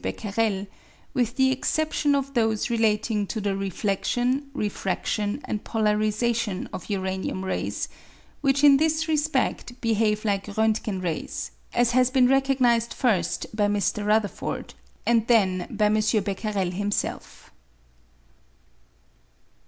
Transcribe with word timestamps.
Becquerel, 0.01 0.65
with 1.13 1.35
the 1.35 1.51
exception 1.51 2.15
of 2.15 2.33
those 2.33 2.71
relating 2.71 3.27
to 3.27 3.39
the 3.39 3.55
re 3.55 3.69
fledlion, 3.69 4.45
refradtion, 4.51 5.41
and 5.45 5.63
polarisation 5.63 6.67
of 6.73 6.89
uranium 6.89 7.45
rays, 7.45 7.87
which 8.41 8.63
in 8.63 8.77
this 8.77 9.07
respedt 9.07 9.79
behave 9.79 10.25
like 10.25 10.47
Rontgen 10.47 11.03
rays, 11.03 11.51
as 11.71 11.91
has 11.91 12.09
been 12.09 12.25
re 12.25 12.41
cognised 12.41 12.93
first 12.95 13.55
by 13.55 13.67
Mr. 13.67 14.03
Rutherford 14.03 14.73
and 15.05 15.27
then 15.27 15.67
by 15.69 15.85
M. 15.85 15.93
Becquerel 16.01 16.71
himself. 16.73 17.51